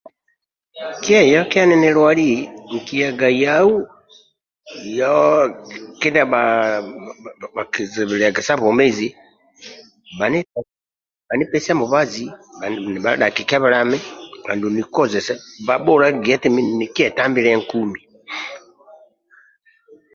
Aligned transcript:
Kieyokia 1.03 1.63
ninilwali 1.67 2.27
nkiyaga 2.73 3.27
yau 3.43 3.71
yo 4.97 5.15
kindia 5.99 6.25
bhakizibilaga 7.55 8.41
sa 8.47 8.59
bwomezi 8.59 9.07
nibhadhaki 9.11 10.47
kebelami 10.47 10.47
bhanipesie 11.27 11.73
mubazi 11.79 12.25
andulu 14.51 14.69
nikozese 14.77 15.33
mabhula 15.67 16.07
gie 16.23 16.35
eti 16.37 16.47
nikietambilia 16.79 17.55
nkumi 17.61 17.99